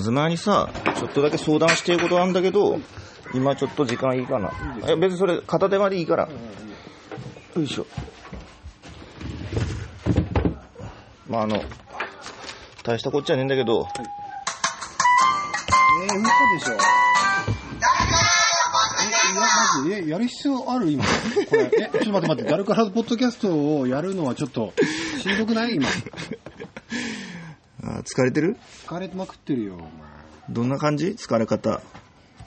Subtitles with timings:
[0.00, 2.78] 東にさ、ちょっとだけ相談していることなんだけど、
[3.34, 4.52] 今ちょっと時間いいかな。
[4.88, 6.28] え、別にそれ片手間でいいから。
[7.56, 7.86] よいしょ。
[11.28, 11.62] まああの、
[12.82, 13.88] 大したこっちゃねえんだけど、
[16.02, 16.74] えー、嘘でしょ。
[16.74, 16.76] え、
[19.08, 19.46] いや、マ
[19.84, 20.90] ジで、え、やる必要ある？
[20.90, 21.04] 今。
[21.04, 21.10] こ
[21.56, 24.72] れ、え、ちょっと待って待って、ダルカラポッドキャストをやるのはちょっと、
[25.22, 25.76] しんどくない？
[25.76, 25.88] 今。
[27.84, 28.56] あ疲れてる？
[28.86, 29.88] 疲れまくってるよ、お前。
[30.50, 31.08] どんな感じ？
[31.08, 31.80] 疲れ方。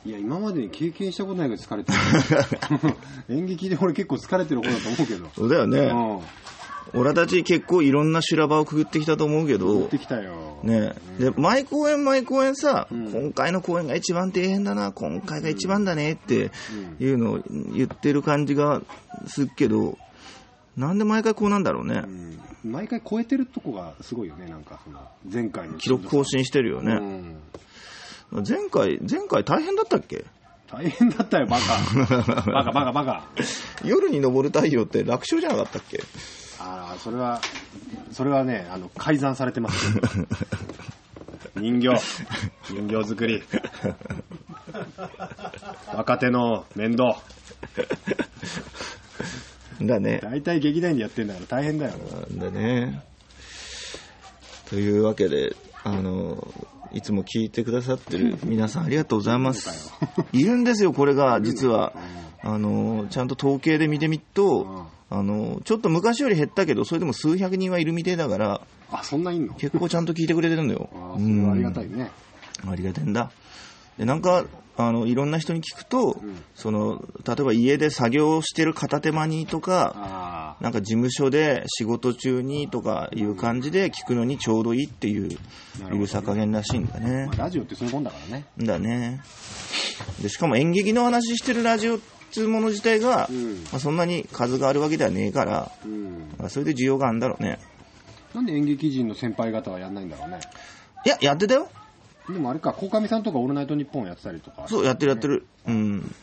[0.06, 2.96] いや、今までに経験したことないけど疲れてる。
[3.38, 5.30] 演劇で俺結構疲れてる方だと思うけど。
[5.36, 5.80] そうだよね。
[5.80, 5.94] う
[6.96, 7.00] ん。
[7.02, 10.60] 俺たち結構いろんな修羅場をくぐってきたと思うけ行どっ、てきたよ。
[10.64, 16.50] ねで、毎公演毎公演さ、うん今回の公演が一番大変だな、今回が一番だねって
[17.02, 17.40] いうのを
[17.76, 18.82] 言ってる感じが
[19.28, 19.98] するけど、
[20.78, 22.08] なんで毎回こうなんだろうねう。
[22.08, 22.40] ん。
[22.72, 25.00] 毎回超えてるとこがすごいよね、なんか、その、
[25.32, 25.78] 前回の。
[25.78, 26.94] 記録更新してるようね。
[26.96, 27.36] ん。
[28.48, 30.26] 前回、前回大変だったっけ？
[30.70, 32.44] 大変だったよ、バカ。
[32.52, 33.28] バカバカバカ。
[33.86, 36.04] 夜に昇る太陽って楽勝じゃなかったっけ？
[36.60, 37.40] ああ、それは、
[38.12, 40.04] それはね、あの、改ざんされてますよ。
[41.56, 41.96] 人形、
[42.70, 43.42] 人形作り。
[45.96, 47.22] 若手の面倒。
[49.82, 50.20] だね。
[50.24, 51.94] 大体劇団員でやってんだから大変だよ。
[52.34, 53.02] だね。
[54.70, 56.46] というわけで、あの、
[56.94, 59.92] いつも聞いてくださってる 皆さんありがとうございます。
[60.34, 61.94] いるんですよ、これが、実は。
[62.42, 68.62] あの、ちゃんと統計で見てみっと、あの、ちょっと昔より減ったけど、それでも数百人はいるみてえだから、
[68.92, 69.54] あ、そんないんの？
[69.56, 70.90] 結構ちゃんと聞いてくれてるんだよ。
[70.94, 72.10] ああ、それはありがたいね。
[72.70, 73.32] ありがてんだ。
[73.98, 74.46] で、なんか、
[74.78, 76.22] あの、いろんな人に聞くと、
[76.56, 85.38] その、例えば家で作業してる片手間にとか、あなんか事務所で仕事中にとかいう感じで聞くのにちょうどいいっていう、
[85.92, 87.38] ゆるさ加減らしいんだあ、ねまあ、。
[87.38, 88.46] ラジオってそういうもんだからね。
[88.60, 89.22] だね。
[90.22, 92.00] で、しかも演劇の話してるラジオっ
[92.32, 96.34] ていうもの自体が、うんまあ、そんなに数があるわけではねえから、うん。
[96.38, 97.60] まあ、それで需要があるんだろうね。
[98.36, 100.40] なんで演劇人の先輩方はやんないんだろうね。
[101.06, 101.70] いや、やってたよ。
[102.30, 104.66] でもあれか、鴻上さんとかオールナイトニッポンやってたりとか。
[104.68, 105.46] そう、やってるやってる。
[105.68, 106.16] うん。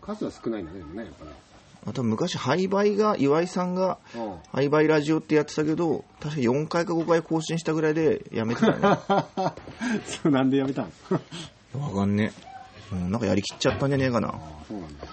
[0.00, 1.30] 数は少ないんだね、でもね、やっぱね。
[1.84, 4.34] あと昔、廃売が、岩井さんが、うん。
[4.52, 8.78] 廃売ラジオってやってたけど、確か4回か5回更新したぐらいでやめてたね。
[10.06, 10.92] そう、なんでやめたん
[11.78, 12.32] わかんね
[12.92, 12.94] え。
[12.94, 14.34] うん、なんかやりきっちゃったんじゃねえかな。
[14.68, 15.06] そうなんだ。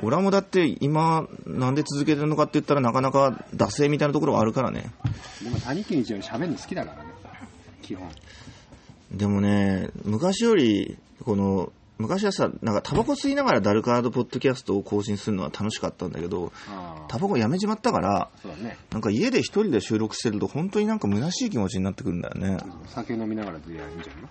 [0.00, 4.92] 俺はもうだって今、なんで続けてるのかって言ったらなかなか惰性みたいなところがあるからね。
[5.42, 7.10] でも谷健一より喋るの好きだからね。
[7.82, 8.08] 基本。
[9.10, 16.52] でもね、昔より、この、昔はさ、なんかタバコ吸いながらダルカードポッドキャストを更新するのは楽しかったんだけど。
[17.08, 18.30] タバコやめちまったから、
[18.62, 18.76] ね。
[18.92, 22.58] なんか家で一人で収録してると本当になんか虚しい気持ちになってくるんだよね。
[22.86, 24.28] 酒飲みながらでやるんじゃないの？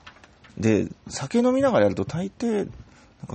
[0.57, 2.67] で、酒飲みながらやると大抵、なん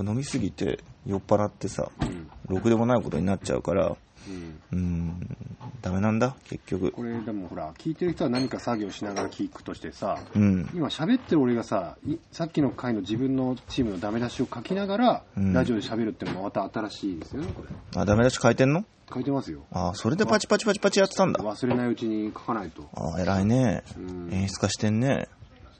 [0.05, 2.27] か飲みすぎて酔っ払ってさ、うん。
[2.47, 3.95] ろくでもないことになっちゃうから、
[4.27, 4.59] うん。
[4.71, 5.37] うーん、
[5.81, 6.91] ダメなんだ、結局。
[6.91, 10.69] これでもほら、聞いてる人は何か作業しながら聞くとしてさ、うん。
[10.73, 18.01] 今喋ってる俺がさ、いさっきの回の自分のチームのダメ出しを書きながら、うんラジオで喋るっていうのもまた新しいですよね、これ。
[18.01, 18.85] あ、ダメ出し書いてんの？
[19.13, 19.59] 書いてますよ。
[19.71, 21.43] あそれでパチパチパチパチやってたんだ。
[21.43, 22.89] 忘れないうちに書かないと。
[22.95, 23.83] あ偉いね。
[23.97, 24.33] うん。
[24.33, 25.27] 演出家してんね。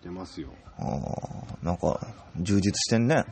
[0.04, 0.50] してますよ。
[0.78, 1.98] あなんか、
[2.38, 3.24] 充実してんね。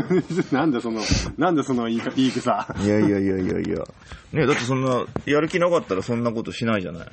[0.52, 1.00] なんでその、
[1.38, 2.74] なんでその言いか言い草。
[2.82, 3.84] いやいやいやいやいや。
[4.32, 7.08] ねだってそんな、やる気なかったらそんなことしないじゃない。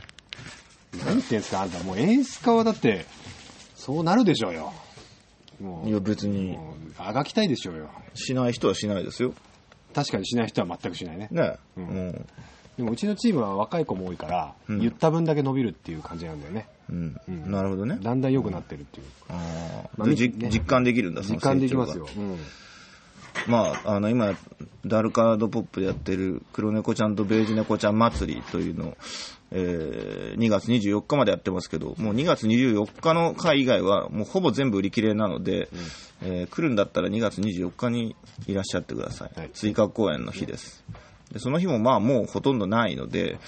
[0.98, 1.82] 何言ってんすか、あんた。
[1.84, 3.06] もう演出家はだって、
[3.76, 4.74] そうなるでしょうよ。
[5.62, 6.58] もう、いや別に、
[6.98, 7.90] あがきたいでしょうよ。
[8.16, 9.34] しない人はしないですよ。
[9.94, 11.30] 確かにしない人は全くしないね。
[11.32, 12.26] ねううんん。
[12.78, 16.68] でもうちのチームは若い子も多いから、うん言った分だけ伸びるっていう感じなんだよね。
[16.90, 17.16] うん。
[17.28, 17.98] うんなるほどね。
[18.02, 19.06] だんだん良くなってるっていう。
[19.30, 22.08] あまあね実感できるんだ、その実感できますよ。
[22.16, 22.38] うん。
[23.48, 24.34] まあ、あの、今、
[24.86, 28.98] ダルカードポップでやってる黒猫ちゃんとベージュ猫ちゃん祭りというのを、
[29.52, 35.70] えー2月24日までやってますけど、もう2月24日の回以外は、もうほぼ全部売り切れなので、
[36.24, 38.16] えー来るんだったら2月24日に
[38.48, 39.40] いらっしゃってください。
[39.40, 40.84] はい追加公演の日です。
[41.32, 43.40] でその日もまあもうほとんどないので、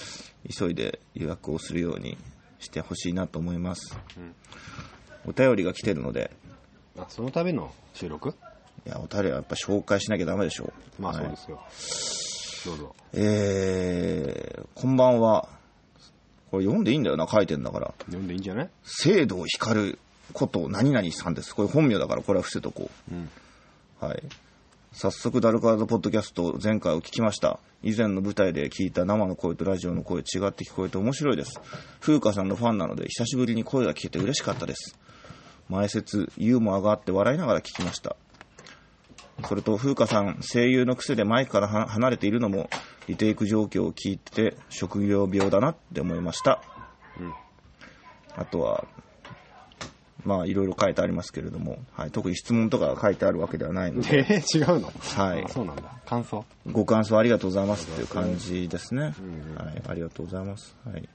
[0.58, 2.18] 急いで予約をするように
[2.58, 3.96] してほしいなと思います。
[5.26, 6.30] お便りが来てるので、
[6.98, 8.30] あ、そのための収録？
[8.86, 11.02] いや、お便りはやっぱ紹介しなきゃダメでしょう。
[11.02, 11.60] まあそうはいですよ。
[12.66, 12.96] どうぞ。
[13.14, 15.48] えー、こんばんは。
[16.50, 17.94] これ読んでいいんだよな、書いてんだから。
[18.06, 18.70] 読んでいいんじゃない？
[18.84, 19.98] 聖堂光る
[20.32, 21.54] こと何々さんです。
[21.54, 23.28] これ本名だから、これは伏せとこうん。
[24.02, 24.04] う。
[24.04, 24.22] はい。
[25.00, 27.60] 早速、ダルカードポッドキャスト前回を聞きました。
[27.84, 31.60] 以前の舞台で聞いた生の声とラジオの声違って聞こえて面白いです。
[32.00, 34.98] 風花さんのファンなので、久しぶりに声が聞けて嬉しかったです。
[35.68, 38.16] 前説、ユーモアがあって笑いながら聞きました。
[39.46, 42.68] それと、風花さん、声優の癖でマイクからは離れているのも、
[43.06, 46.60] リテイク状況を聞いてて、職業病だなって思いました。
[47.20, 47.32] うん
[48.34, 48.84] あとは、
[50.28, 54.92] まあ、いろいろ書いてありますけれども、はい、特に質問とかが書いてあるわけではないので、えー、違うの？
[54.92, 55.84] はいあそうなんだ。
[56.04, 56.44] 感想？
[56.70, 59.14] ご感想ありがとうございますっていう感じですね。
[59.18, 60.76] うんうんはい、ありがとうございます。
[60.84, 61.08] はい。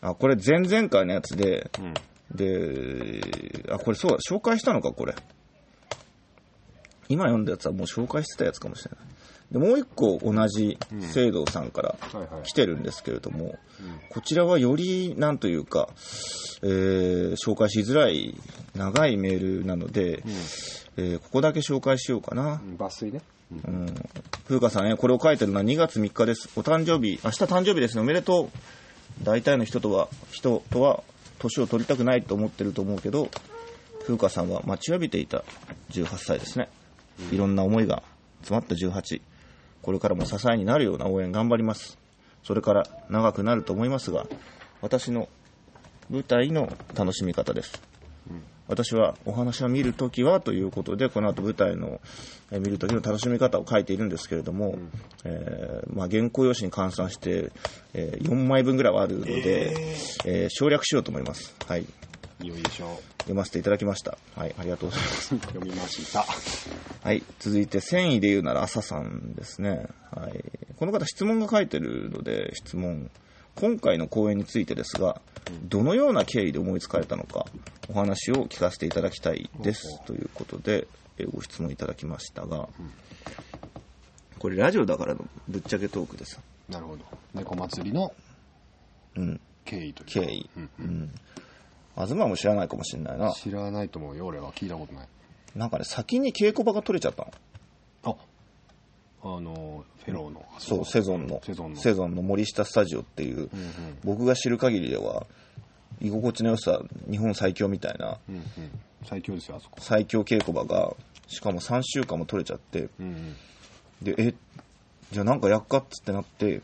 [0.00, 1.94] あ、これ前々回のやつで、うん。
[2.34, 3.20] で、
[3.70, 5.14] あ、これそうだ、紹介したのか、これ。
[7.08, 9.00] 今読んだやつはもう紹介してたやつかもしれない。
[9.52, 10.78] で、もう一個同じ
[11.12, 11.96] 聖堂さんから
[12.42, 13.58] 来てるんですけれども、
[14.10, 15.88] こちらはより、なんというか、
[16.62, 18.34] えー紹介しづらい
[18.74, 20.22] 長いメールなので、
[20.96, 22.60] えーここだけ紹介しようかな。
[22.64, 23.20] うん抜粋ね。
[23.52, 23.94] うんうん。
[24.46, 26.48] 風花さんね、これを書いてるのは2月3日です。
[26.56, 28.00] お誕生日、明日誕生日ですね。
[28.00, 29.24] おめでとう。
[29.24, 31.02] 大体の人とは、人とは、
[31.38, 33.28] 年を取りたくないと思ってると思うけど、
[34.06, 35.44] 風花さんは待ちわびていた
[35.90, 36.68] 18歳ですね。
[37.30, 38.02] いろんな思いが
[38.40, 39.20] 詰まった18。
[39.82, 41.98] これからも支えになるような応援頑張ります。
[42.42, 44.26] それから長くなると思いますが、
[44.80, 45.28] 私の
[46.10, 47.82] 舞台の楽しみ方です。
[48.68, 52.00] 私はお話を見るときはということで、この後舞台の
[52.50, 54.78] えー見るときの楽しみ方を書いているんですけれども、
[55.24, 57.50] えーまあ、原稿用紙に換算して、
[57.94, 59.74] え4枚分ぐらいはあるので、
[60.24, 61.54] えー省略しようと思います。
[61.66, 61.84] はい。
[62.42, 63.00] よいしょ。
[63.18, 64.18] 読ませていただきました。
[64.34, 65.38] はい、ありがとうございます。
[65.38, 66.24] 読みました。
[67.02, 69.86] はい、続いて、繊維で言うなら朝さんですね。
[70.10, 70.44] はい。
[70.76, 73.10] この方質問が書いてるので、質問。
[73.54, 75.20] 今回の講演についてですが、
[75.64, 77.46] どのような経緯で思いつかれたのか、
[77.88, 80.02] お話を聞かせていただきたいです。
[80.06, 80.88] ということで、
[81.18, 82.68] えご質問いただきましたが、
[84.38, 86.40] これラジオだからのぶっちゃけトークです。
[86.68, 87.04] なるほど。
[87.34, 88.12] 猫祭りの
[89.14, 90.50] うん、経緯というか経緯。
[90.56, 91.14] うんうん。
[91.94, 93.32] 東も知らないかもしれないな。
[93.32, 94.52] 知らないと思うよ、俺は。
[94.52, 95.08] 聞いたことない。
[95.54, 97.26] なんかね、先に稽古場が取れちゃった
[98.04, 98.16] の。
[99.24, 100.44] あ、あの、フェローの。
[100.58, 101.40] そう、セゾンの。
[101.44, 101.80] セゾンの。
[101.80, 103.50] セゾンの森下スタジオっていう、うんうん。
[104.04, 105.26] 僕が知る限りでは
[106.00, 106.80] 居心地の良さ
[107.10, 108.44] 日本最強みたいなうんうん。
[109.04, 109.76] 最強ですよ、あそこ。
[109.80, 110.94] 最強稽古場が
[111.28, 113.36] しかも3週間も取れちゃってうんうん。
[114.02, 114.34] でえ
[115.12, 116.62] じゃあなんかやっかっつってなって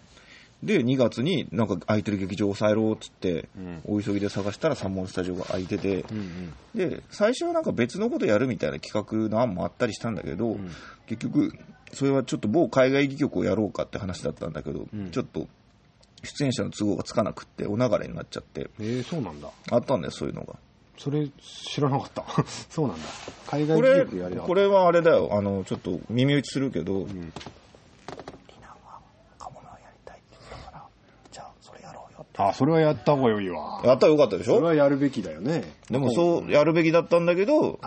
[0.62, 6.04] で2月になんか空いてる劇場を抑えろっつって、うん大急ぎで探したら三門スタジオが空いてて。
[6.74, 10.70] で最初はなんか別のことやるみたいな企画の案もあったりしたんだけど、ん
[11.06, 11.52] 結局
[11.92, 15.46] それはちょっと某海外戯曲をやろうかって話だったんだけど、うんちょっと
[16.24, 19.48] 出演者の都合がつかなくってお流れになっちゃってえー、そうなんだ。
[19.70, 20.56] あったんだよそういうのが
[20.96, 22.24] それ、知らなかった。
[22.68, 23.04] そうなんだ。
[23.46, 24.04] 海外これ
[24.36, 27.12] これはあれだよあのちょっと耳打ちするけど、た。
[27.12, 27.32] うん。
[31.30, 33.80] じゃあそれやろうよってあ、それはやった方が良いわ。
[33.84, 35.64] やったらよかったでしそれょはやるべきだよね。
[35.90, 37.78] でもそうやるべきだったんだけど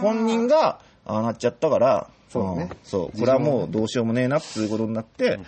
[0.00, 2.70] 本人がああなっちゃったからそうだねん。
[2.82, 3.18] そう。
[3.18, 5.38] これはもうどうしようもねえなっていうことになって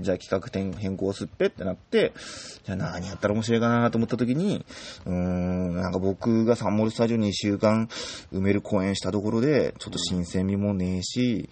[0.00, 2.12] じゃあ企画展変更すっぺってなって
[2.64, 4.64] じゃあ何やったら面白いかなと思った時に
[5.06, 7.88] うーんなんか僕がサンモルスタジオに2週間
[8.32, 11.48] 埋める公演したところでちょっと新鮮味もねえし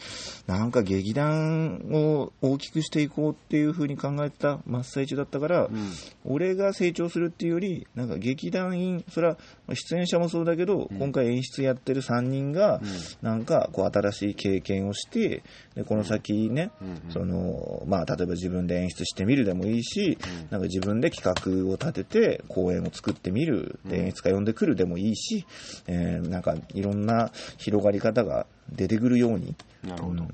[0.47, 5.93] なんか劇団を大きくしていこうっていう風に考えてた真っ最中だったから、うん。
[6.25, 9.37] 俺が成長するっていうより、なんか劇団員、それは
[9.67, 12.81] まあ出演者もそうだけど、今回演出やってる3人が、
[13.23, 15.43] なんかこう新しい経験をして、
[15.75, 20.19] でこの先ね、うんその、まあ例えば自分で演出してみるでもいいし、
[20.50, 25.47] なんか自分で企画を立てて公演を作ってみる、で演出家呼んでくるでもいいし、
[25.87, 30.25] えーなんかいろんな広がり方が出てくるように、なるほど。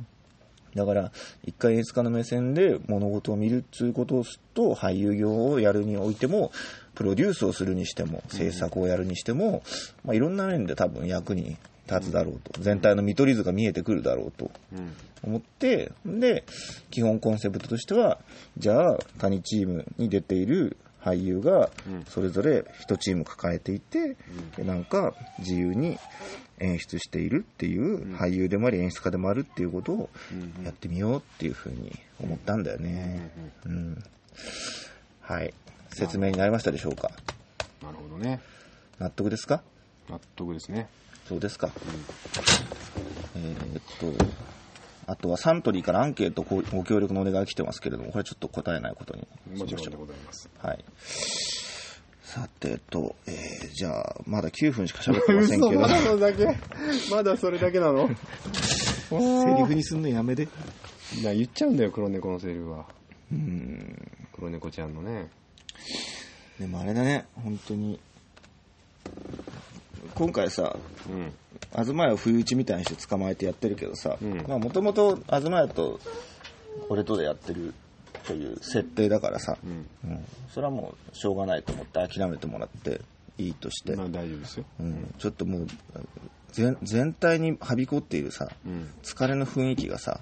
[0.75, 1.13] だから、
[1.45, 6.53] 一回演出家の目線で物事を見るっていうことと、俳優業をやるにおいても、
[6.95, 9.63] プロデュースをするにしても、制作をやるにしても、
[10.05, 11.57] まあ、いろんな面で多分役に
[11.91, 12.61] 立つだろうと。
[12.61, 14.95] 全体の見取り図が見えてくるだろうとうん。
[15.23, 16.45] 思って、で、
[16.91, 18.21] 基本コンセプトとしては、
[18.57, 24.17] じゃあ、他チームに出ている俳優がうん、それぞれ一チーム抱えていて、
[24.57, 25.99] でなんか自由に
[26.59, 33.31] 演出しているっていう、俳優でもあり演出家でもあるっていうことをうんやってみようっていうふうに思ったんだよね。
[33.65, 34.05] うん。
[35.23, 35.55] はい。
[35.95, 37.11] 説明になりましたでしょうか？
[37.83, 38.41] なるほどね。
[38.99, 39.63] 納得ですか？
[40.11, 40.89] 納得ですね。
[41.31, 41.71] そうですか。
[43.37, 43.83] えーっ
[44.19, 44.25] と、
[45.07, 49.97] あとはサントリーからアンケートごご協力のお願いが来てますけれども、これちょっと答えないことにしもちろんで。
[49.97, 50.51] ございます。
[50.59, 50.85] はい。
[52.25, 56.59] さてと、えー、じゃあ、まだ9分しか喋ってませんけど、セそれだけ
[57.13, 58.09] まだそれだけなの？
[58.09, 58.17] リ
[59.67, 60.49] フにすんのやめで。
[61.23, 62.87] な言っちゃうんだよ、黒猫のセリフは。
[63.31, 64.11] うん。
[64.33, 65.31] 黒猫ちゃんのね。
[66.59, 68.01] でもあれだね、本当に、
[70.21, 70.77] 今回さ、
[71.09, 71.33] うん。
[71.73, 75.99] 東屋を不意打ちみたいにして捕まえてやってるけどさもともと東屋と
[76.91, 77.73] 俺とでやってる
[78.27, 79.89] という設定だからさ、うん。
[80.05, 83.01] うん、それはもうしょうがないと思って諦めてもらって
[83.39, 84.65] いいとして、まあ大丈夫ですよ。
[84.81, 85.67] うん、ちょっともう
[86.53, 88.91] 全全体にはびこっているさうん。
[89.03, 90.21] 疲れの雰囲気がさ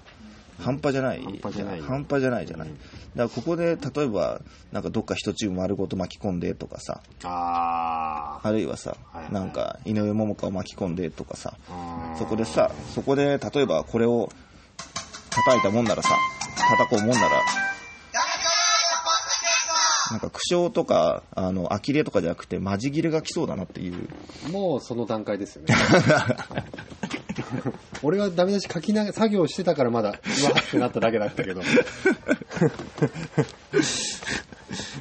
[0.59, 1.23] 半端じゃない。
[1.23, 1.79] 半端じゃない。
[1.79, 7.01] よ半端じゃないじゃない、うんだからここで例えばなんかどっか一チーム丸ごと巻き込んでとかさ。
[7.23, 9.33] ああるいはさ、はいはい。
[9.33, 11.57] なんか井上桃香を巻き込んでとかさ。
[11.69, 12.15] あ。
[12.19, 14.29] そこでさそこで例えばこれを
[15.31, 16.09] 叩いたもんならさ
[16.55, 17.69] 叩こうもんならな。
[20.17, 24.07] んか苦笑とかあの呆れとかじゃなくてマジ切れが来そうだなっていう。
[24.51, 25.73] もうその段階ですよね。
[28.03, 30.11] 俺はダメ出し書きな作業してたからまだ、う
[30.45, 31.61] わってなっただけだったけど。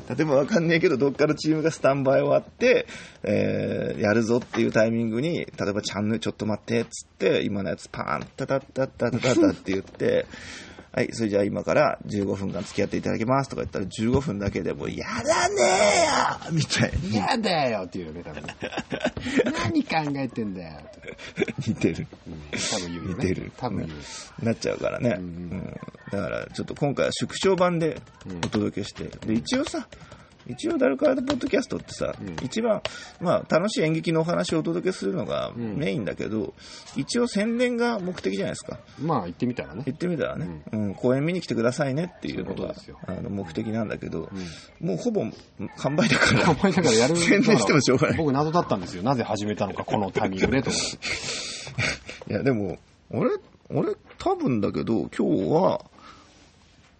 [0.09, 2.87] 例えばわかんねえけど、どっかのチームがスタンバイ終わって、
[3.23, 10.27] えー、やるぞっていうタイミングに、例えばチャンネルちょっと待って、っつって、今のやつパーン、タタタタタタタって言って、
[10.99, 18.43] はい、それじゃあ今から15分間付き合っていただきますとか言ったら15分だけでもう、やだねーよみたいに嫌だよっていうよね、多分。
[19.55, 20.81] 何考えてんだよ。
[21.65, 22.05] 似てる。
[22.27, 23.15] うん多分言うよね。
[23.15, 24.45] 似てる多分言う。
[24.45, 25.15] なっちゃうからね。
[25.21, 28.01] うんうんだから、ちょっと今回は縮小版で
[28.45, 29.87] お届けして、で、一応さ、
[30.49, 32.83] 一応ダルカードポッドキャストってさ、うん一番、
[33.21, 36.55] まあ、楽しい演劇のお話をお届けするのがんメインだけど、
[36.97, 38.81] 一応宣伝が目的じゃないですか。
[39.01, 39.83] まあ言ってみたらね。
[39.85, 42.75] 言ってみたらね、うん公演見に来てくださいねっていうのが
[43.07, 44.31] あの目的なんだけど、
[44.81, 45.25] うんもうほぼ
[45.77, 47.17] 完売だから、お前だからやる。
[47.17, 48.17] 宣伝してもしょうがない。
[48.17, 49.03] 僕謎だったんですよ。
[49.03, 50.71] なぜ始めたのか、このタイミングでと。
[52.31, 52.79] いや、でも、
[53.11, 53.31] 俺、
[53.71, 55.85] 俺、多分だけど、今日は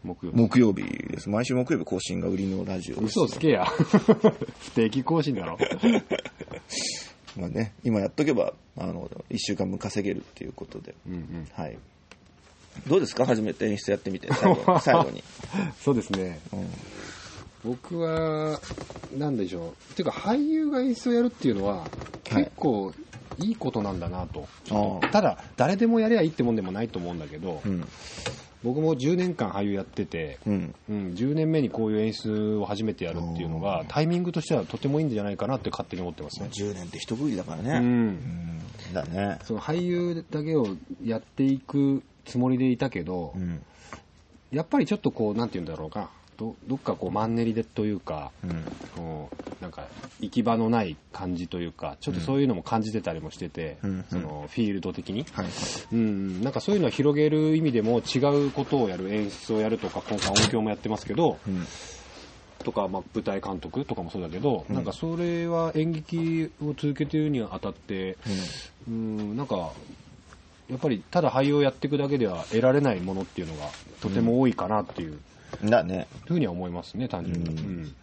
[0.05, 0.39] 木曜日。
[0.39, 1.29] 木曜日です。
[1.29, 3.05] 毎週木曜日更新が売りのラジオです。
[3.21, 3.65] 嘘つけや。
[4.61, 5.59] 不定期更新だろ。
[7.37, 10.95] まあね、今やっとけば、あの、一週間分稼げるっていうことで。
[11.07, 11.49] うんうん。
[11.53, 11.79] はい。
[12.87, 13.27] どうですか？
[13.27, 14.81] 初めて演出やってみて、最後に。
[14.83, 15.25] 最後に。
[15.81, 16.41] そうですね。
[16.53, 16.67] うん
[17.65, 18.61] 僕は、
[19.19, 19.93] なんでしょう。
[19.93, 21.89] っていうか、俳優が演出をやるっていうのは、
[22.23, 22.95] 結構
[23.39, 24.47] いいことなんだなと。
[25.11, 27.85] ただ、誰でもやりゃいいってもんでもないと思うんだけど、うん。
[28.65, 30.75] 僕も10年間俳優やってて、うん。
[30.89, 36.49] うん、10年目にこういう演出を初めてやるっていうのが、タイミングとしてはとてもいいんじゃないかなって勝手に思ってますね。
[36.53, 37.79] 10年って一区切りだからうね。
[37.79, 37.83] ん。
[37.83, 38.61] うん。
[38.93, 39.39] だね。
[39.45, 40.67] その俳優だけを
[41.05, 43.63] やっていくつもりでいたけど、うん。
[44.51, 48.65] やっぱりちょっとこう、なんて言うんだろうか、どどっかこうマンネリでというか、うん。
[48.95, 49.29] こ
[49.61, 49.89] うなんか
[50.21, 55.27] 行き場のない感じというか、ちょっとそういうのも感じてたりもしてて、うんそのフィールド的に。
[55.33, 55.47] はい。
[55.93, 61.67] うん、なんかそういうのを広げる意味でも違うことをやる演出をやるとか今回音響もやってますけどうん。
[62.65, 68.19] とか、まあ、舞台監督とかもそうだけど、なんかそれは演劇を続けているにあたって、
[68.87, 69.71] うん、なんか
[70.69, 75.21] やっぱりただ俳優をやっていくだけでは得られないものっていうのがとても多いかなっていううん。
[75.65, 76.09] だね。
[76.27, 77.95] ふうには思いますね単純に、うんうん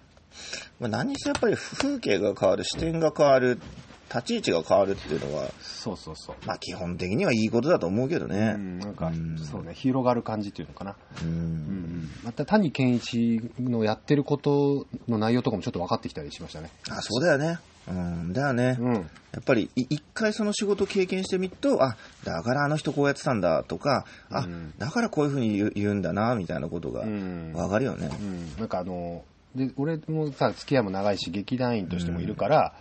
[0.80, 3.60] まあ、何にせやっぱり風景が変わる、視点が変わる、
[4.10, 8.58] 立ち位置が変わるっていうのは、そうそうそう、まあ基本的にはいいことだと思うけどねう。
[8.58, 11.24] ん、なんか、うんそうね広がる感じっていうのかな、う。
[11.24, 17.60] うんん、また谷健一のやってることの内容とかもちょっと分かってきたりしましたねあ、そうだよね。
[17.88, 18.78] うん、だよね。
[18.80, 18.94] うん。
[18.94, 19.02] や
[19.40, 24.74] っぱりい一回その仕事を経験してみると、あ、だからあの人こうやってたんだとか、あ、うん。
[24.78, 27.54] だからこういうふうに言うんだな、みたいなことがうん。
[27.54, 28.10] わかるよね。
[28.12, 29.24] うん、なんかあの
[29.56, 32.74] で俺もさ付き合いも長いし劇団員としてもいるから、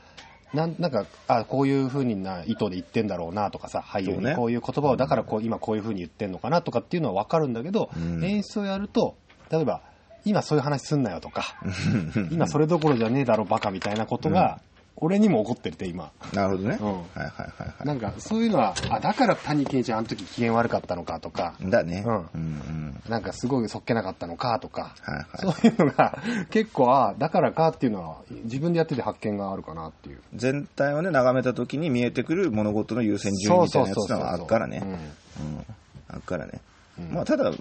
[0.52, 8.24] なんなんかあこういうふうにな意図で言ってんだろうなとかさ俳優にこういう言葉をだからこう今こういうふうに言ってんのかなとかっていうのは分かるんだけど、うん。
[8.24, 9.16] 演出をやると
[9.50, 9.82] 例えば
[10.24, 11.56] 今そういう話すんなよとか
[12.30, 14.60] 今それどころじゃねえだろバカみたいなことが、
[14.96, 16.78] 俺にも起こってるって今なるほどね。
[16.80, 21.70] うんはいはいはいはなんかそういうのはあだから谷健一あの時機嫌悪かったのかとかい。
[21.70, 22.04] だね。
[22.06, 23.02] うんうんうん。
[23.08, 25.26] なんかすごいそっけなかったのかとかはいはい。
[25.36, 26.18] そういうのが
[26.50, 30.20] 結構、あだからかっていうのは自分でやってて発見があるかなっていう。
[30.34, 34.80] 全体をね、眺めた時に見えてくる物事の優先順位みたいなやつがあるからね。
[34.82, 34.98] うんうん。
[36.08, 36.60] あるからね。
[36.98, 37.56] うんまあ、ただ、ど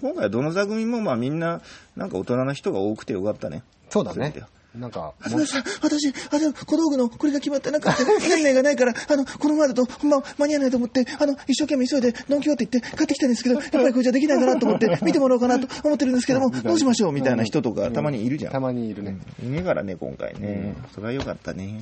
[0.00, 1.60] 今回はどの座組もまあみんな、
[1.96, 3.64] なんか大人の人が多くてよかったね。
[3.90, 4.32] そうだね。
[4.74, 18.52] なんか、あ、すみません、私、あの、小道具のこれが決まってなかった、何名がないから、 あの、このままだと、ほんま、間に合わないと思って、あの、一生懸命急いで、ノンキョって言って買ってきたんですけど、 やっぱりこれじゃできないかなと思って、見てもらおうかなと思ってるんですけども、 どうしましょうみたいな人とかたまにいるじゃん。
[18.52, 19.16] たまにいるね。
[19.42, 20.76] いねえからね、今回ね。
[20.94, 21.80] それはよかったね。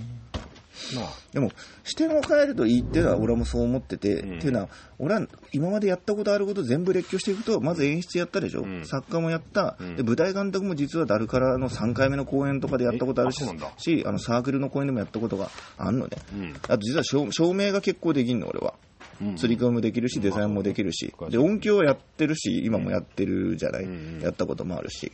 [0.94, 1.50] まあ、でも、
[1.84, 4.38] 視点を変えるといいっていうのは俺もそう思ってて、うん。
[4.38, 4.68] っていうのは、
[4.98, 8.86] 俺は今までやったことあること全部列挙していくと、まず演出やったでしょ、うん。
[8.86, 9.96] 作家もやった、うん。
[9.96, 13.44] で、舞台監督も実はダルカラの3回目の公演とかでやったことあるし
[13.78, 16.18] しあのサークルの公演でもやったことがあるのね。
[16.34, 16.54] うん。
[16.68, 18.74] あと実は照照明が結構できんの、俺は。
[19.20, 25.12] うん釣り込みもできるし、デザインもできるしう、んで、音響はやってるし、今もやってるじゃない、うんやったこともあるし、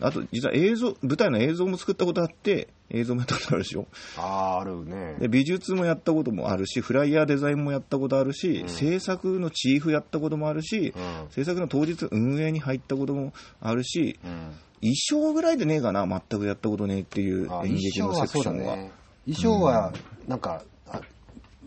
[0.00, 3.86] あと、実は映像、舞台の映像も作ったことあって、映像もやったことあるでしょ。
[4.16, 5.16] あーあるね。
[5.18, 11.30] で、美術もやったこともあるし、フライヤーデザインもやったことあるし、うん制作のチーフやったこともあるし、うん。
[11.30, 14.52] 制作の当日運営に入ったこともあるし、うん。
[14.80, 18.76] 衣装ぐらいでねえかな、全くやったことねえっていうあ演劇のセクションは。
[18.76, 18.92] ね。
[19.26, 19.92] 衣装は、
[20.28, 20.73] なんか、あ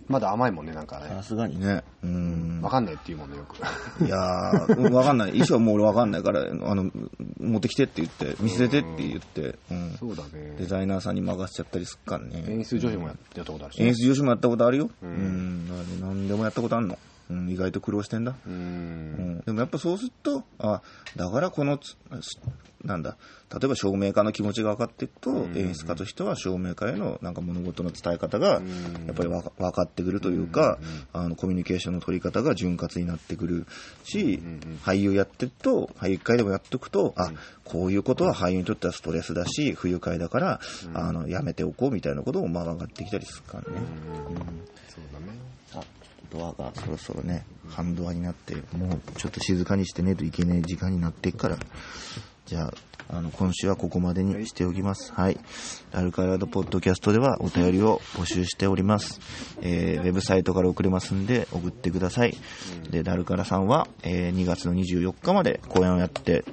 [0.07, 1.23] まだ甘いもんね、なんかねさ。
[1.23, 1.83] すがにね。
[2.03, 2.69] うんわ。
[2.69, 3.57] かんないっていうもんね、よく。
[4.05, 5.31] いやー、わかんない。
[5.31, 6.45] 衣装はもう俺わかんないから、あ
[6.75, 6.89] の、
[7.39, 9.95] 持ってきてって言って、見せてって言って、うん。
[9.99, 10.55] そうだね。
[10.57, 12.45] デザイナーさんに任せちゃったりすっからね。
[12.47, 13.87] 演出女子もややったことあるしね。
[13.87, 14.89] 演出女子もやったことあるよ。
[15.03, 15.99] ううんん。
[15.99, 16.97] 何でもやったことあんの。
[17.29, 18.35] うん、意外と苦労してんだ。
[18.45, 18.49] う。
[18.49, 19.39] うんん。
[19.45, 20.81] でもやっぱそうすると、あ、
[21.15, 21.79] だからこの
[22.83, 23.17] なんだ、
[23.51, 28.67] 例えば照明家の気持ちが分かっていくと、うん演出家としては照明家へのなんか物事の伝え方が、うん
[29.07, 30.77] やっぱりわか分かってくるというか、
[31.13, 33.65] うんあの、コミュニケーションの取り方が潤滑になってくる
[34.03, 34.39] し、
[34.83, 43.79] 俳優やってると、俳優一回でもやっておくと、あうん、こういうことは俳優にとってはストレスだし、不愉快だから、うんあの、やめておこうみたいなこともまあ上がってきたりするからね。
[44.29, 44.35] うん
[44.87, 45.87] そうだね。
[46.31, 51.57] ドアがそろそろね、半ドアになって、もうちょっと静かにしてねといけない時間になっていくから、
[52.45, 52.73] じゃあ、
[53.09, 55.13] あの、今週はここまでにしておきます。
[55.13, 55.39] はい。
[55.91, 59.19] ラルカラードポッドキャストではお便りを募集しております。
[59.61, 62.37] えー、ウェブサイトから送れますんで、送ってください。
[62.89, 66.43] で、ダルカラさんは、えー2月の24日まで公演をやって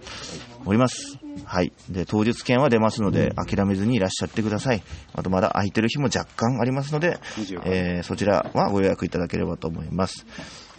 [0.64, 1.18] おります。
[1.44, 1.72] はい。
[1.90, 4.82] で、当日券は出ますので、諦めずにいらっしゃってください。
[5.12, 10.24] あと、まだ空いてる日も若干ありますので、24えーそちらはご予約いただければと思います。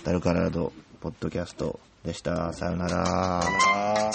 [0.03, 2.53] ダルカラードポッドキャストでした。
[2.53, 4.11] さよなら。